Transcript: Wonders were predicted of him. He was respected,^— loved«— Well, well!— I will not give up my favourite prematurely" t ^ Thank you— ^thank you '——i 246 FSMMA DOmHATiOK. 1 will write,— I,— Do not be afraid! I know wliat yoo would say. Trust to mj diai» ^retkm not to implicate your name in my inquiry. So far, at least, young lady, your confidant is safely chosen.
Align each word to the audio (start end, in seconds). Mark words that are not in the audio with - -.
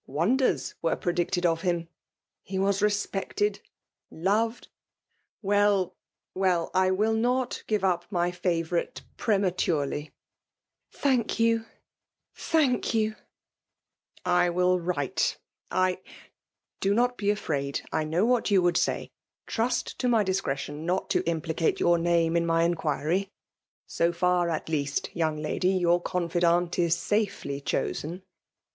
Wonders 0.07 0.73
were 0.81 0.95
predicted 0.95 1.45
of 1.45 1.61
him. 1.61 1.87
He 2.41 2.57
was 2.57 2.81
respected,^— 2.81 3.59
loved«— 4.09 4.67
Well, 5.43 5.95
well!— 6.33 6.71
I 6.73 6.89
will 6.89 7.13
not 7.13 7.61
give 7.67 7.83
up 7.83 8.07
my 8.11 8.31
favourite 8.31 9.03
prematurely" 9.15 10.01
t 10.01 10.11
^ 10.11 10.11
Thank 10.97 11.39
you— 11.39 11.65
^thank 12.35 12.95
you 12.95 13.15
'——i 14.25 14.47
246 14.47 14.55
FSMMA 14.55 14.55
DOmHATiOK. 14.55 14.55
1 14.55 14.55
will 14.55 14.79
write,— 14.79 15.37
I,— 15.71 16.01
Do 16.81 16.95
not 16.95 17.15
be 17.15 17.29
afraid! 17.29 17.81
I 17.91 18.03
know 18.03 18.25
wliat 18.25 18.49
yoo 18.49 18.63
would 18.63 18.77
say. 18.77 19.11
Trust 19.45 19.99
to 19.99 20.07
mj 20.07 20.25
diai» 20.25 20.41
^retkm 20.41 20.79
not 20.79 21.11
to 21.11 21.21
implicate 21.29 21.79
your 21.79 21.99
name 21.99 22.35
in 22.35 22.47
my 22.47 22.63
inquiry. 22.63 23.29
So 23.85 24.11
far, 24.11 24.49
at 24.49 24.67
least, 24.67 25.15
young 25.15 25.37
lady, 25.37 25.69
your 25.69 26.01
confidant 26.01 26.79
is 26.79 26.97
safely 26.97 27.61
chosen. 27.61 28.23